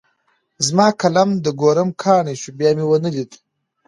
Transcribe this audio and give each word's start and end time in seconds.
زما 0.65 0.87
قلم 1.01 1.29
د 1.45 1.47
کوړم 1.59 1.89
کاڼی 2.01 2.35
شو؛ 2.41 2.49
بيا 2.59 2.71
مې 2.77 2.85
و 2.87 2.91
نه 3.05 3.09
ليد. 3.15 3.31